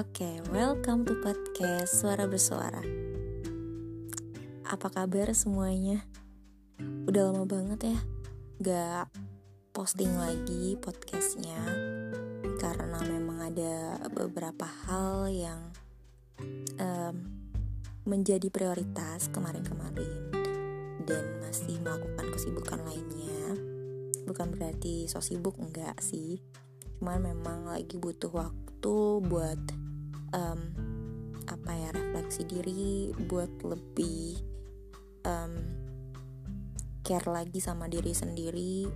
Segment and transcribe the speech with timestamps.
[0.00, 2.80] Oke, okay, welcome to podcast Suara Bersuara.
[4.64, 6.00] Apa kabar semuanya?
[7.04, 7.98] Udah lama banget ya
[8.64, 9.12] gak
[9.76, 11.60] posting lagi podcastnya
[12.56, 15.68] karena memang ada beberapa hal yang
[16.80, 17.20] um,
[18.08, 20.32] menjadi prioritas kemarin-kemarin
[21.04, 23.52] dan masih melakukan kesibukan lainnya.
[24.24, 26.40] Bukan berarti so sibuk enggak sih,
[26.96, 28.96] cuman memang lagi butuh waktu
[29.28, 29.79] buat
[30.34, 30.60] um,
[31.46, 34.38] apa ya refleksi diri buat lebih
[35.26, 35.52] um,
[37.02, 38.86] care lagi sama diri sendiri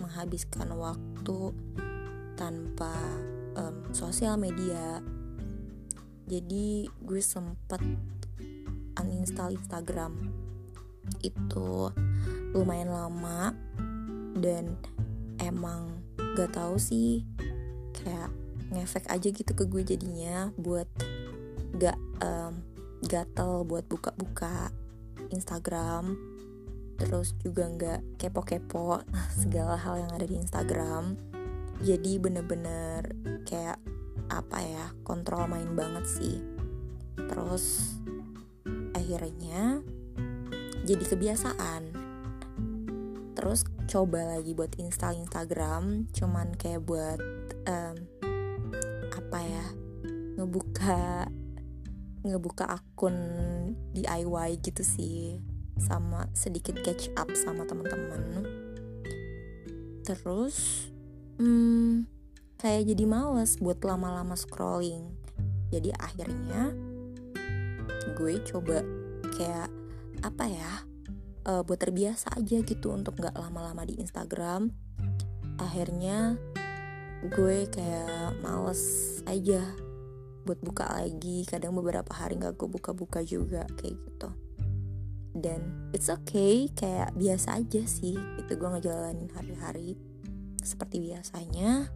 [0.00, 1.40] menghabiskan waktu
[2.36, 2.92] tanpa
[3.56, 5.00] um, sosial media.
[6.26, 7.80] Jadi gue sempet
[8.98, 10.32] uninstall Instagram.
[11.22, 11.92] Itu
[12.52, 13.52] lumayan lama
[14.38, 14.76] dan
[15.40, 16.02] emang
[16.36, 17.26] gak tahu sih
[17.92, 18.41] kayak
[18.72, 20.88] ngefek aja gitu ke gue jadinya buat
[21.76, 22.64] gak um,
[23.04, 24.72] gatel buat buka-buka
[25.32, 26.16] Instagram
[27.02, 29.02] terus juga nggak kepo-kepo
[29.42, 31.18] segala hal yang ada di Instagram.
[31.82, 33.10] Jadi bener-bener
[33.42, 33.82] kayak
[34.30, 36.38] apa ya kontrol main banget sih.
[37.18, 37.96] Terus
[38.94, 39.82] akhirnya
[40.86, 41.82] jadi kebiasaan.
[43.34, 47.18] Terus coba lagi buat install Instagram cuman kayak buat
[47.66, 48.11] um,
[49.32, 49.64] apa ya
[50.36, 51.24] ngebuka
[52.20, 53.16] ngebuka akun
[53.96, 55.40] DIY gitu sih
[55.80, 58.44] sama sedikit catch up sama teman-teman.
[60.04, 60.84] Terus
[61.40, 62.04] hmm,
[62.60, 65.16] kayak jadi males buat lama-lama scrolling.
[65.72, 66.76] Jadi akhirnya
[68.12, 68.84] gue coba
[69.32, 69.72] kayak
[70.20, 70.72] apa ya
[71.48, 74.76] uh, buat terbiasa aja gitu untuk nggak lama-lama di Instagram.
[75.56, 76.36] Akhirnya
[77.22, 78.82] gue kayak males
[79.30, 79.62] aja
[80.42, 81.46] buat buka lagi.
[81.46, 84.30] Kadang beberapa hari nggak gue buka-buka juga kayak gitu.
[85.32, 88.18] Dan it's okay kayak biasa aja sih.
[88.42, 89.94] Itu gue ngejalanin hari-hari
[90.62, 91.90] seperti biasanya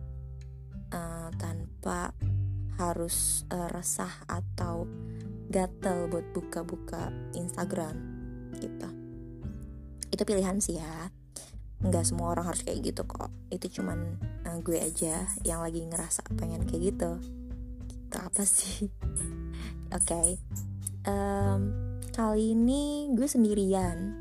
[0.94, 2.14] uh, tanpa
[2.78, 4.86] harus uh, resah atau
[5.50, 7.94] gatel buat buka-buka Instagram
[8.62, 8.88] gitu.
[10.10, 11.10] Itu pilihan sih ya.
[11.82, 13.30] Nggak semua orang harus kayak gitu kok.
[13.50, 17.10] Itu cuman uh, gue aja yang lagi ngerasa pengen kayak gitu.
[18.06, 18.86] Itu apa sih?
[19.96, 20.28] Oke okay.
[21.10, 21.74] um,
[22.14, 24.14] kali ini gue sendirian.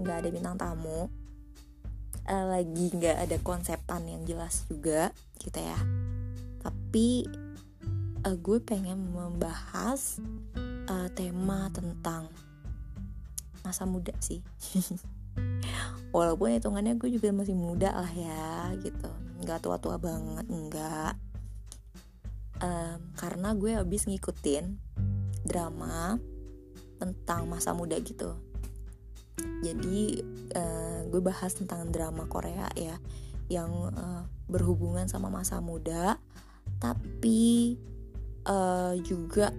[0.00, 1.12] Nggak ada bintang tamu.
[2.24, 5.78] Uh, lagi nggak ada konsepan yang jelas juga gitu ya.
[6.64, 7.28] Tapi
[8.24, 10.20] uh, gue pengen membahas
[10.88, 12.28] uh, tema tentang
[13.60, 14.40] masa muda sih
[16.10, 19.10] walaupun hitungannya gue juga masih muda lah ya gitu.
[19.42, 21.14] Nggak tua-tua banget enggak
[22.60, 24.76] um, karena gue habis ngikutin
[25.44, 26.20] drama
[27.00, 28.36] tentang masa muda gitu.
[29.64, 30.20] Jadi
[30.52, 33.00] uh, gue bahas tentang drama Korea ya
[33.50, 36.20] yang uh, berhubungan sama masa muda
[36.78, 37.74] tapi
[38.46, 39.50] uh, juga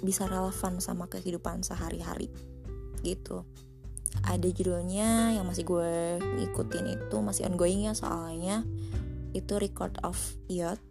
[0.00, 2.30] bisa relevan sama kehidupan sehari-hari
[3.02, 3.44] gitu
[4.26, 8.66] ada judulnya yang masih gue ngikutin itu masih ongoing ya soalnya
[9.32, 10.18] itu Record of
[10.50, 10.82] Youth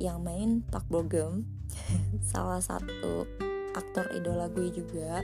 [0.00, 1.46] yang main Park Bo Gum.
[2.32, 3.28] Salah satu
[3.76, 5.20] aktor idola gue juga.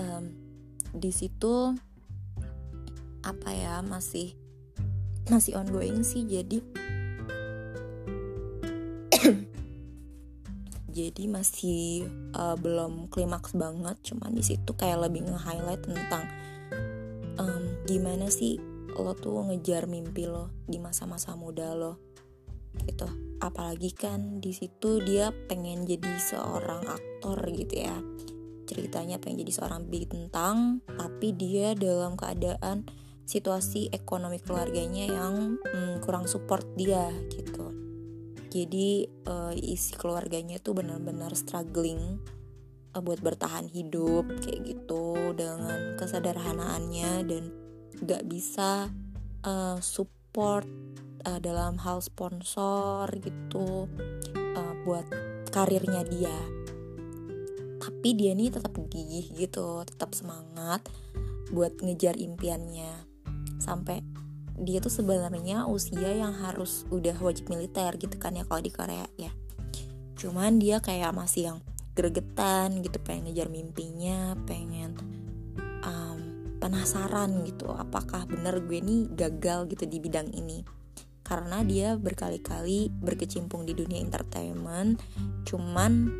[0.00, 0.32] Um,
[0.92, 1.76] di situ
[3.22, 4.34] apa ya masih
[5.30, 6.58] masih ongoing sih jadi
[10.92, 16.28] jadi masih uh, belum klimaks banget cuman di situ kayak lebih nge-highlight tentang
[17.40, 18.60] um, gimana sih
[18.92, 22.12] lo tuh ngejar mimpi lo di masa-masa muda lo
[22.84, 23.08] gitu.
[23.40, 27.96] Apalagi kan di situ dia pengen jadi seorang aktor gitu ya.
[28.68, 32.84] Ceritanya pengen jadi seorang bintang tapi dia dalam keadaan
[33.24, 37.81] situasi ekonomi keluarganya yang hmm, kurang support dia gitu
[38.52, 42.20] jadi uh, isi keluarganya tuh benar-benar struggling
[42.92, 47.44] uh, buat bertahan hidup kayak gitu dengan kesederhanaannya dan
[48.04, 48.92] gak bisa
[49.48, 50.68] uh, support
[51.24, 53.88] uh, dalam hal sponsor gitu
[54.36, 55.08] uh, buat
[55.48, 56.36] karirnya dia.
[57.80, 60.84] Tapi dia nih tetap gigih gitu tetap semangat
[61.48, 63.08] buat ngejar impiannya.
[63.56, 64.11] Sampai
[64.58, 69.06] dia tuh sebenarnya usia yang harus udah wajib militer gitu kan ya kalau di Korea
[69.16, 69.32] ya.
[70.16, 71.58] Cuman dia kayak masih yang
[71.92, 74.96] gregetan gitu pengen ngejar mimpinya pengen
[75.84, 76.18] um,
[76.56, 80.64] penasaran gitu apakah bener gue nih gagal gitu di bidang ini.
[81.22, 85.00] Karena dia berkali-kali berkecimpung di dunia entertainment
[85.48, 86.12] cuman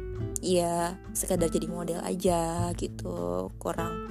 [0.43, 4.11] ya sekedar jadi model aja gitu kurang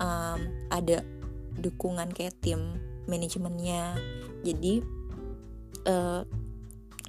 [0.00, 0.40] um,
[0.72, 1.04] ada
[1.58, 2.78] dukungan kayak tim
[3.08, 3.96] manajemennya.
[4.44, 4.84] Jadi
[5.88, 6.22] uh,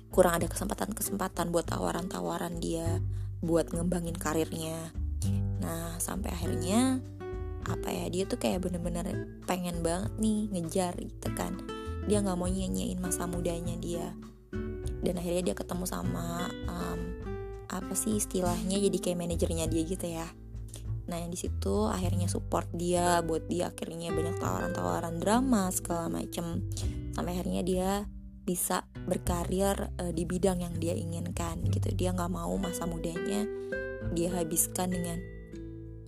[0.10, 3.04] kurang ada kesempatan-kesempatan buat tawaran-tawaran dia
[3.40, 4.92] buat ngembangin karirnya.
[5.60, 7.04] Nah sampai akhirnya
[7.68, 9.06] apa ya dia tuh kayak bener-bener
[9.46, 11.60] pengen banget nih ngejar gitu kan.
[12.10, 14.16] Dia nggak mau nyanyiin masa mudanya dia.
[15.00, 17.00] Dan akhirnya dia ketemu sama um,
[17.69, 20.28] apa sih istilahnya jadi kayak manajernya dia gitu ya
[21.09, 26.69] nah yang di situ akhirnya support dia buat dia akhirnya banyak tawaran-tawaran drama segala macem.
[27.17, 27.89] Sampai akhirnya dia
[28.45, 31.89] bisa berkarir uh, di bidang yang dia inginkan gitu.
[31.97, 33.44] Dia nggak mau masa mudanya
[34.13, 35.19] dia habiskan dengan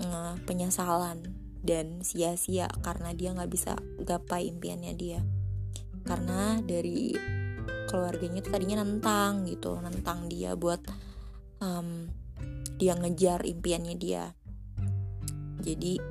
[0.05, 5.19] uh, penyesalan dan sia-sia karena dia nggak bisa gapai impiannya dia.
[6.05, 7.13] Karena dari
[7.85, 9.77] keluarganya tuh tadinya nentang gitu.
[9.77, 10.81] Nentang dia buat
[11.61, 12.09] um,
[12.81, 14.33] dia ngejar impiannya dia
[15.61, 16.01] jadi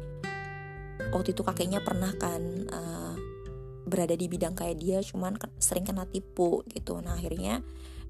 [1.11, 3.15] waktu itu kakeknya pernah kan uh,
[3.91, 7.03] berada di bidang kayak dia cuman sering kena tipu gitu.
[7.03, 7.65] Nah akhirnya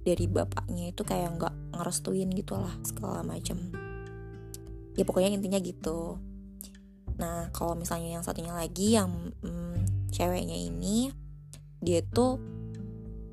[0.05, 3.73] dari bapaknya itu kayak nggak ngerestuin gitu lah segala macem.
[4.99, 6.21] Ya pokoknya intinya gitu.
[7.17, 11.09] Nah kalau misalnya yang satunya lagi yang hmm, ceweknya ini
[11.81, 12.37] dia tuh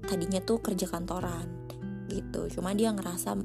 [0.07, 1.68] tadinya tuh kerja kantoran
[2.07, 2.48] gitu.
[2.48, 3.36] Cuma dia ngerasa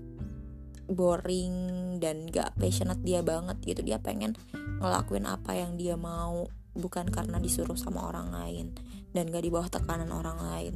[0.91, 1.55] boring
[2.03, 3.81] dan gak passionate dia banget gitu.
[3.83, 4.35] Dia pengen
[4.83, 8.67] ngelakuin apa yang dia mau bukan karena disuruh sama orang lain
[9.13, 10.75] dan gak di bawah tekanan orang lain.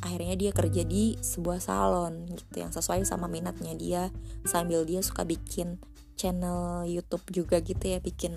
[0.00, 4.02] Akhirnya dia kerja di sebuah salon gitu yang sesuai sama minatnya dia
[4.48, 5.76] sambil dia suka bikin
[6.16, 8.36] channel YouTube juga gitu ya bikin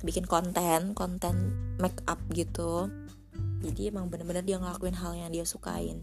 [0.00, 2.88] bikin konten konten make up gitu.
[3.62, 6.02] Jadi emang bener-bener dia ngelakuin hal yang dia sukain.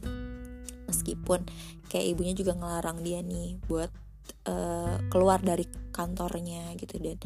[0.87, 1.45] Meskipun
[1.89, 3.89] kayak ibunya juga ngelarang dia nih buat
[4.47, 7.17] uh, keluar dari kantornya gitu dan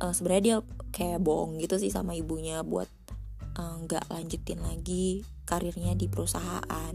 [0.00, 0.56] uh, sebenarnya dia
[0.92, 2.88] kayak bohong gitu sih sama ibunya buat
[3.56, 6.94] eh, nggak uh, lanjutin lagi karirnya di perusahaan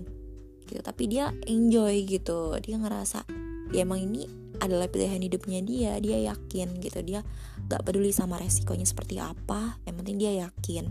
[0.65, 0.81] gitu.
[0.81, 3.25] Tapi dia enjoy gitu dia ngerasa
[3.71, 4.27] ya emang ini
[4.61, 7.01] adalah pilihan hidupnya dia dia yakin gitu.
[7.01, 7.25] Dia
[7.65, 10.85] gak peduli sama resikonya seperti apa yang penting dia yakin.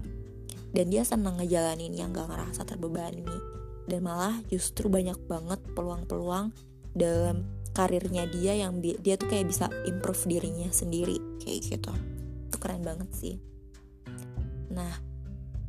[0.70, 3.26] Dan dia senang ngejalanin yang gak ngerasa terbebani.
[3.86, 6.50] Dan malah justru banyak banget peluang-peluang
[6.94, 11.92] dalam karirnya dia yang dia tuh kayak bisa improve dirinya sendiri kayak gitu.
[12.50, 13.36] Itu keren banget sih.
[14.70, 14.94] Nah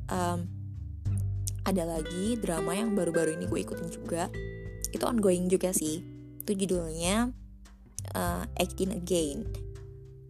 [0.09, 0.45] um,
[1.61, 4.27] ada lagi drama yang baru-baru ini gue ikutin juga.
[4.91, 6.01] Itu ongoing juga sih.
[6.41, 7.29] Itu judulnya
[8.17, 9.45] uh, Acting Again.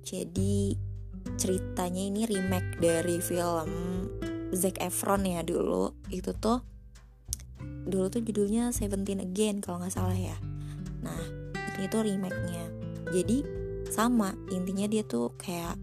[0.03, 0.75] Jadi
[1.39, 3.69] ceritanya ini remake dari film
[4.51, 5.95] Zac Efron ya dulu.
[6.11, 6.59] Itu tuh
[7.87, 10.35] dulu tuh judulnya Seventeen Again kalau nggak salah ya.
[11.01, 11.40] Nah
[11.81, 12.65] ini tuh remake-nya.
[13.09, 13.37] Jadi
[13.89, 15.75] sama intinya dia tuh kayak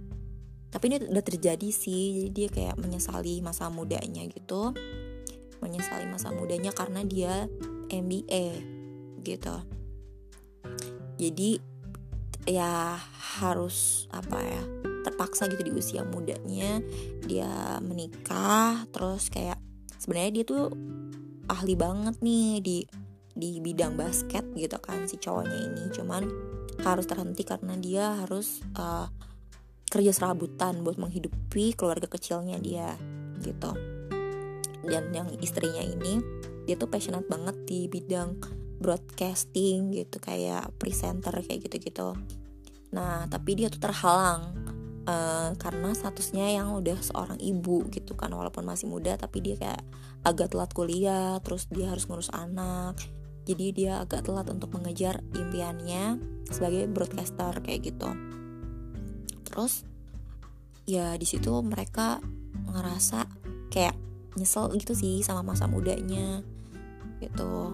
[0.71, 4.71] tapi ini udah terjadi sih jadi dia kayak menyesali masa mudanya gitu.
[5.59, 7.51] Menyesali masa mudanya karena dia
[7.91, 8.63] MBA
[9.27, 9.59] gitu.
[11.19, 11.59] Jadi
[12.47, 12.95] ya
[13.43, 14.63] harus apa ya
[15.05, 16.81] terpaksa gitu di usia mudanya
[17.27, 19.61] dia menikah terus kayak
[20.01, 20.73] sebenarnya dia tuh
[21.49, 22.79] ahli banget nih di
[23.39, 25.85] di bidang basket gitu kan si cowoknya ini.
[25.95, 26.23] Cuman
[26.83, 29.07] harus terhenti karena dia harus uh,
[29.89, 32.99] kerja serabutan buat menghidupi keluarga kecilnya dia
[33.41, 33.73] gitu.
[34.83, 36.19] Dan yang istrinya ini
[36.67, 38.37] dia tuh passionate banget di bidang
[38.79, 42.19] broadcasting gitu kayak presenter kayak gitu-gitu.
[42.95, 44.55] Nah tapi dia tuh terhalang
[45.09, 49.83] uh, karena statusnya yang udah seorang ibu gitu kan walaupun masih muda tapi dia kayak
[50.23, 53.01] agak telat kuliah terus dia harus ngurus anak
[53.49, 56.21] jadi dia agak telat untuk mengejar impiannya
[56.53, 58.13] sebagai broadcaster kayak gitu.
[59.49, 59.89] Terus
[60.85, 62.21] ya di situ mereka
[62.69, 63.25] ngerasa
[63.73, 63.97] kayak
[64.37, 66.45] nyesel gitu sih sama masa mudanya
[67.25, 67.73] gitu.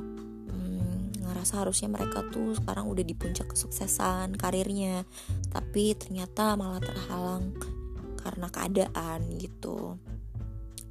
[1.24, 5.02] Ngerasa harusnya mereka tuh sekarang udah di puncak kesuksesan karirnya
[5.50, 7.56] tapi ternyata malah terhalang
[8.20, 9.98] karena keadaan gitu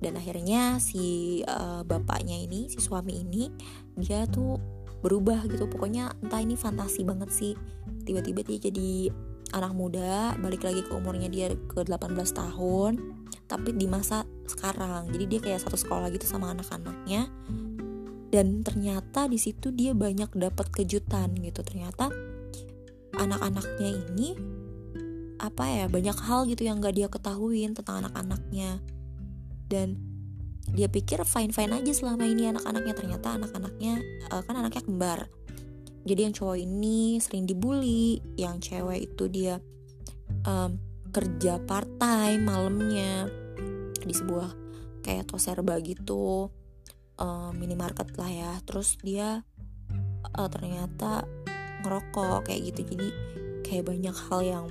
[0.03, 3.47] dan akhirnya si uh, bapaknya ini si suami ini
[3.95, 4.59] dia tuh
[4.99, 5.67] berubah gitu.
[5.71, 7.53] Pokoknya entah ini fantasi banget sih.
[8.03, 9.11] Tiba-tiba dia jadi
[9.55, 12.93] anak muda balik lagi ke umurnya dia ke 18 tahun
[13.47, 15.11] tapi di masa sekarang.
[15.11, 17.31] Jadi dia kayak satu sekolah gitu sama anak-anaknya.
[18.33, 21.61] Dan ternyata di situ dia banyak dapat kejutan gitu.
[21.61, 22.09] Ternyata
[23.13, 24.33] anak-anaknya ini
[25.43, 28.79] apa ya banyak hal gitu yang gak dia ketahuin tentang anak-anaknya
[29.73, 29.97] dan
[30.73, 32.93] dia pikir fine fine aja selama ini anak-anaknya.
[32.93, 33.93] Ternyata anak-anaknya
[34.29, 35.19] uh, kan anaknya kembar.
[36.03, 39.57] Jadi yang cowok ini sering dibully yang cewek itu dia
[40.45, 40.75] um,
[41.13, 43.31] kerja part time malamnya
[44.03, 44.51] di sebuah
[45.05, 46.51] kayak toserba gitu
[47.19, 48.51] uh, minimarket lah ya.
[48.67, 49.41] Terus dia
[50.35, 51.23] uh, ternyata
[51.83, 52.95] ngerokok kayak gitu.
[52.95, 53.07] Jadi
[53.63, 54.65] kayak banyak hal yang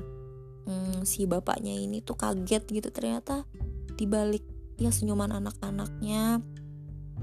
[0.68, 2.88] um, si bapaknya ini tuh kaget gitu.
[2.92, 3.48] Ternyata
[3.96, 4.51] dibalik
[4.82, 6.42] ya senyuman anak-anaknya.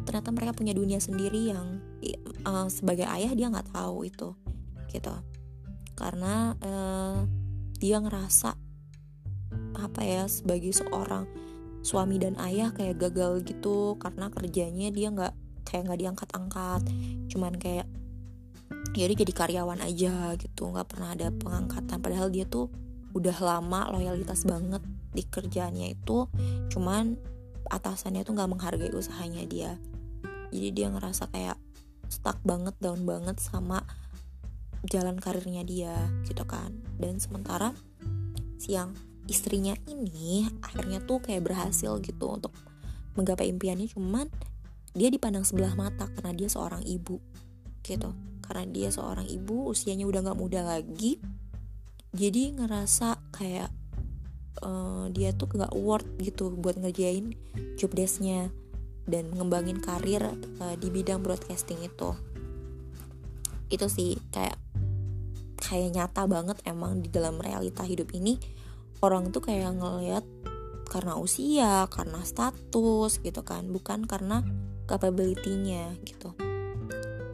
[0.07, 1.83] Ternyata mereka punya dunia sendiri yang
[2.47, 4.31] uh, sebagai ayah dia nggak tahu itu
[4.89, 5.13] gitu.
[5.93, 7.27] Karena uh,
[7.77, 8.55] dia ngerasa
[9.79, 11.27] apa ya sebagai seorang
[11.79, 13.99] suami dan ayah kayak gagal gitu.
[13.99, 15.33] Karena kerjanya dia nggak
[15.67, 16.81] kayak nggak diangkat-angkat.
[17.29, 17.87] Cuman kayak
[18.95, 20.71] ya dia jadi karyawan aja gitu.
[20.71, 21.99] Nggak pernah ada pengangkatan.
[21.99, 22.71] Padahal dia tuh
[23.13, 24.81] udah lama loyalitas banget
[25.13, 26.29] di kerjaannya itu.
[26.69, 27.17] Cuman
[27.67, 29.75] atasannya tuh nggak menghargai usahanya dia.
[30.49, 31.57] Jadi dia ngerasa kayak
[32.09, 33.83] stuck banget down banget sama
[34.87, 36.71] jalan karirnya dia gitu kan.
[36.95, 37.75] Dan sementara
[38.55, 38.95] siang
[39.27, 42.55] istrinya ini akhirnya tuh kayak berhasil gitu untuk
[43.19, 43.91] menggapai impiannya.
[43.91, 44.31] Cuman
[44.95, 47.19] dia dipandang sebelah mata karena dia seorang ibu
[47.83, 48.15] gitu.
[48.41, 51.21] Karena dia seorang ibu usianya udah nggak muda lagi
[52.09, 53.69] jadi ngerasa kayak
[54.63, 57.35] uh, dia tuh gak worth gitu buat ngerjain
[57.75, 58.51] job desknya
[59.09, 60.21] dan ngembangin karir
[60.61, 62.13] uh, di bidang broadcasting itu
[63.69, 64.57] itu sih kayak
[65.59, 68.39] kayak nyata banget emang di dalam realita hidup ini
[68.99, 70.25] orang tuh kayak ngelihat
[70.89, 74.41] karena usia, karena status gitu kan, bukan karena
[74.89, 76.33] capability-nya gitu.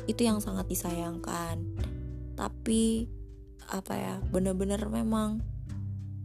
[0.06, 1.64] Itu yang sangat disayangkan.
[2.36, 3.08] Tapi
[3.72, 5.40] apa ya, bener-bener memang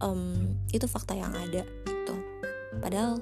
[0.01, 2.15] um, itu fakta yang ada gitu.
[2.81, 3.21] Padahal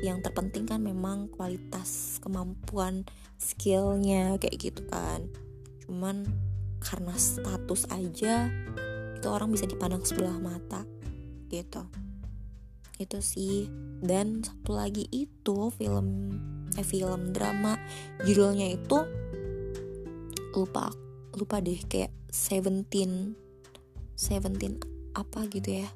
[0.00, 3.04] yang terpenting kan memang kualitas kemampuan
[3.36, 5.28] skillnya kayak gitu kan.
[5.84, 6.24] Cuman
[6.80, 8.48] karena status aja
[9.20, 10.88] itu orang bisa dipandang sebelah mata
[11.52, 11.84] gitu.
[12.96, 13.68] Itu sih.
[14.00, 16.32] Dan satu lagi itu film
[16.78, 17.76] eh film drama
[18.24, 19.04] judulnya itu
[20.54, 20.88] lupa
[21.36, 23.34] lupa deh kayak Seventeen
[24.14, 24.78] Seventeen
[25.12, 25.90] apa gitu ya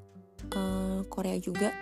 [0.52, 1.72] uh, Korea juga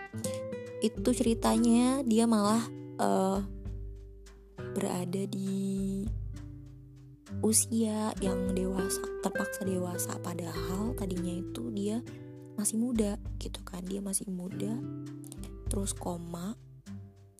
[0.82, 2.62] itu ceritanya dia malah
[2.98, 3.40] uh,
[4.74, 6.02] berada di
[7.42, 11.98] usia yang dewasa terpaksa dewasa padahal tadinya itu dia
[12.54, 14.76] masih muda gitu kan dia masih muda
[15.72, 16.54] terus koma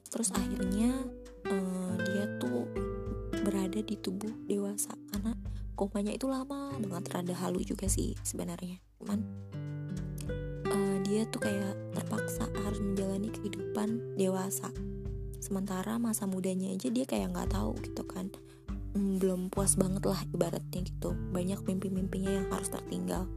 [0.08, 1.04] terus akhirnya
[1.46, 2.66] uh, dia tuh
[3.42, 5.36] berada di tubuh dewasa karena
[5.76, 9.20] komanya itu lama banget rada halu juga sih sebenarnya cuman
[11.12, 14.72] dia tuh kayak terpaksa harus menjalani kehidupan dewasa.
[15.44, 18.32] Sementara masa mudanya aja dia kayak nggak tahu gitu kan.
[18.96, 21.12] Hmm, belum puas banget lah ibaratnya gitu.
[21.12, 23.28] Banyak mimpi-mimpinya yang harus tertinggal.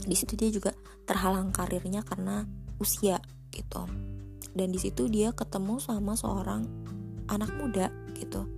[0.00, 0.72] Di situ dia juga
[1.04, 2.48] terhalang karirnya karena
[2.80, 3.20] usia
[3.52, 3.84] gitu.
[4.56, 6.64] Dan di situ dia ketemu sama seorang
[7.28, 8.48] anak muda gitu.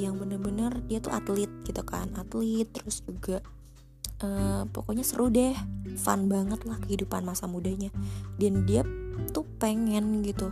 [0.00, 2.08] Yang bener-bener dia tuh atlet gitu kan.
[2.16, 3.44] Atlet terus juga
[4.24, 5.52] uh, pokoknya seru deh.
[6.00, 7.92] Fun banget lah kehidupan masa mudanya.
[8.40, 8.84] Dan dia
[9.34, 10.48] tuh pengen gitu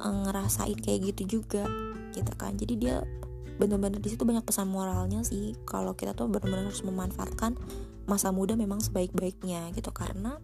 [0.00, 1.66] uh, ngerasain kayak gitu juga
[2.16, 2.56] gitu kan.
[2.56, 3.04] Jadi dia
[3.58, 5.56] bener-bener di situ banyak pesan moralnya sih.
[5.66, 7.58] Kalau kita tuh bener-bener harus memanfaatkan
[8.08, 9.90] masa muda memang sebaik-baiknya gitu.
[9.92, 10.38] Karena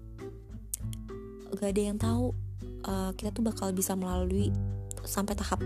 [1.54, 2.34] gak ada yang tahu
[2.84, 4.50] uh, kita tuh bakal bisa melalui
[5.04, 5.60] sampai tahap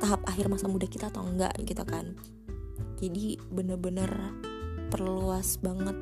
[0.00, 2.18] tahap akhir masa muda kita atau enggak gitu kan.
[2.98, 4.10] Jadi bener-bener
[4.88, 5.96] perluas banget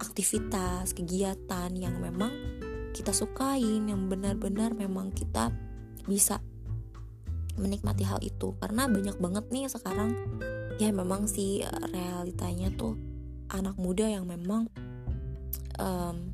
[0.00, 2.32] aktivitas kegiatan yang memang
[2.90, 5.54] kita sukain yang benar-benar memang kita
[6.08, 6.42] bisa
[7.60, 8.56] menikmati hal itu.
[8.58, 10.16] Karena banyak banget nih sekarang
[10.80, 11.60] ya memang sih
[11.92, 12.96] realitanya tuh
[13.52, 14.72] anak muda yang memang
[15.76, 16.32] um,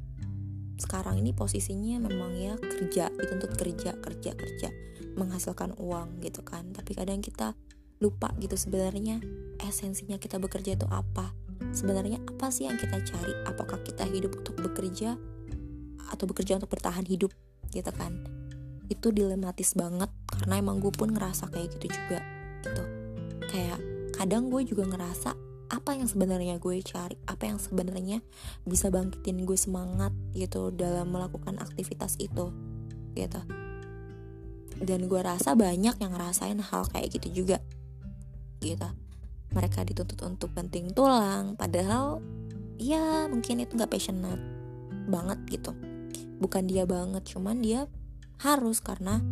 [0.76, 4.68] sekarang ini posisinya memang ya kerja dituntut kerja kerja kerja
[5.16, 6.70] menghasilkan uang gitu kan.
[6.72, 7.56] Tapi kadang kita
[8.00, 9.24] lupa gitu sebenarnya
[9.64, 11.32] esensinya kita bekerja itu apa
[11.72, 13.32] sebenarnya apa sih yang kita cari?
[13.46, 15.18] Apakah kita hidup untuk bekerja
[16.10, 17.32] atau bekerja untuk bertahan hidup?
[17.70, 18.12] Gitu kan.
[18.86, 22.20] Itu dilematis banget karena emang gue pun ngerasa kayak gitu juga
[22.62, 22.84] gitu.
[23.50, 23.80] Kayak
[24.14, 25.34] kadang gue juga ngerasa
[25.66, 27.18] apa yang sebenarnya gue cari?
[27.26, 28.22] Apa yang sebenarnya
[28.62, 32.54] bisa bangkitin gue semangat gitu dalam melakukan aktivitas itu?
[33.16, 33.40] Gitu.
[34.76, 37.58] Dan gue rasa banyak yang ngerasain hal kayak gitu juga
[38.60, 38.88] gitu
[39.52, 42.20] mereka dituntut untuk banting tulang padahal
[42.76, 44.42] ya mungkin itu nggak passionate
[45.08, 45.72] banget gitu.
[46.36, 47.88] Bukan dia banget cuman dia
[48.44, 49.22] harus karena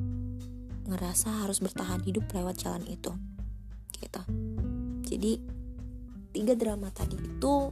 [0.88, 3.12] ngerasa harus bertahan hidup lewat jalan itu
[4.00, 4.22] gitu.
[5.04, 5.32] Jadi
[6.34, 7.70] tiga drama tadi itu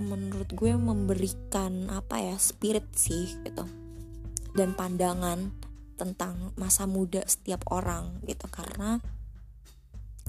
[0.00, 3.66] menurut gue memberikan apa ya spirit sih gitu.
[4.50, 5.54] Dan pandangan
[5.94, 8.46] tentang masa muda setiap orang gitu.
[8.50, 8.98] Karena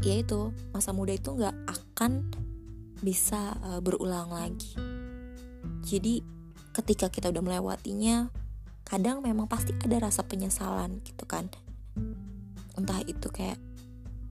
[0.02, 2.26] ya itu masa muda itu nggak akan
[3.02, 4.74] bisa uh, berulang lagi.
[5.86, 6.22] Jadi
[6.74, 8.30] ketika kita udah melewatinya
[8.86, 11.50] kadang memang pasti ada rasa penyesalan gitu kan.
[12.78, 13.58] Entah itu kayak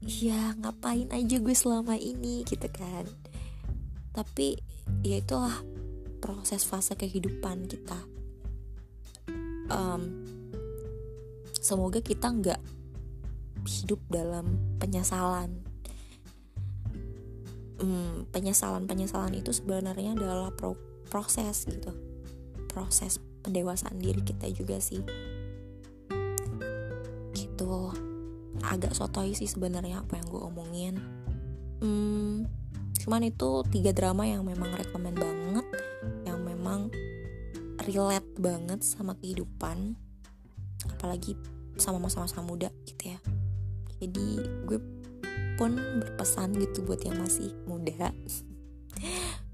[0.03, 2.43] ya ngapain aja gue selama ini?
[2.47, 3.07] gitu kan.
[4.11, 4.59] Tapi
[5.07, 5.55] ya itulah
[6.19, 8.01] proses fase kehidupan kita.
[9.71, 10.27] Um,
[11.63, 12.61] semoga kita nggak
[13.67, 15.63] hidup dalam penyesalan.
[17.81, 20.77] Um, penyesalan penyesalan itu sebenarnya adalah pro
[21.09, 21.91] proses gitu.
[22.69, 25.01] Proses pendewasaan diri kita juga sih.
[27.33, 27.73] Gitu.
[28.61, 30.95] Agak sotoy sih sebenarnya apa yang gue omongin.
[31.81, 32.45] Hmm,
[33.01, 35.67] cuman itu tiga drama yang memang rekomend banget
[36.29, 36.93] yang memang
[37.89, 39.97] relate banget sama kehidupan
[40.93, 41.33] apalagi
[41.81, 42.69] sama masa-masa muda.
[42.85, 43.00] gitu
[44.01, 44.27] jadi
[44.65, 44.81] gue
[45.61, 48.09] pun berpesan gitu buat yang masih muda.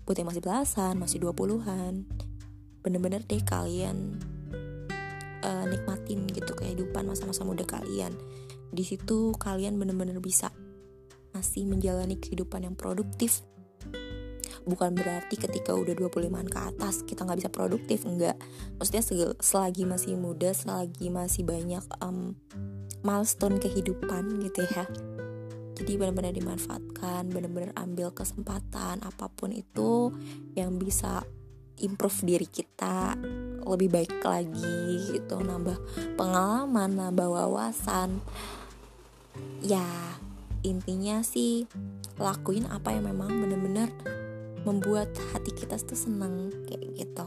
[0.07, 2.07] Buat yang masih belasan masih dua puluhan.
[2.87, 4.23] Bener-bener deh kalian
[5.43, 8.15] uh, nikmatin gitu kehidupan masa-masa muda kalian.
[8.71, 10.55] Di situ kalian bener-bener bisa
[11.35, 13.43] masih menjalani kehidupan yang produktif
[14.67, 18.35] bukan berarti ketika udah 25an ke atas kita nggak bisa produktif enggak
[18.77, 19.05] maksudnya
[19.39, 22.35] selagi masih muda selagi masih banyak um,
[23.07, 24.85] milestone kehidupan gitu ya.
[25.77, 30.11] Jadi benar-benar dimanfaatkan benar-benar ambil kesempatan apa pun itu
[30.59, 31.23] yang bisa
[31.79, 33.15] improve diri kita
[33.63, 35.77] lebih baik lagi gitu nambah
[36.19, 38.25] pengalaman nambah wawasan.
[39.63, 39.87] Ya
[40.65, 41.69] intinya sih
[42.17, 43.93] lakuin apa yang memang bener-bener
[44.67, 47.26] membuat hati kita tuh seneng kayak gitu.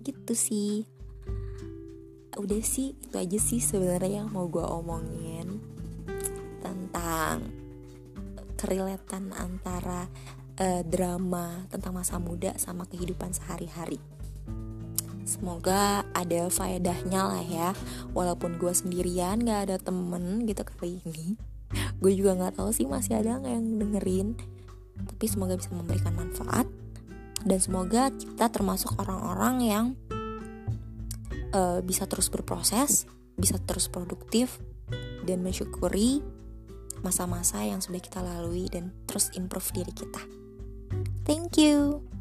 [0.00, 0.72] Gitu sih.
[2.34, 5.60] Udah sih itu aja sih sebenarnya yang mau gue omongin
[6.64, 7.46] tentang
[8.56, 10.08] kerelatan antara
[10.56, 14.00] uh, drama tentang masa muda sama kehidupan sehari-hari.
[15.28, 17.70] Semoga ada faedahnya lah ya.
[18.16, 21.36] Walaupun gue sendirian gak ada temen gitu kali ini.
[22.00, 24.28] Gue juga nggak tahu sih masih ada nggak yang dengerin
[24.98, 26.70] tapi semoga bisa memberikan manfaat
[27.44, 29.86] dan semoga kita termasuk orang-orang yang
[31.52, 34.62] uh, bisa terus berproses bisa terus produktif
[35.26, 36.22] dan mensyukuri
[37.04, 40.22] masa-masa yang sudah kita lalui dan terus improve diri kita.
[41.28, 42.13] Thank you.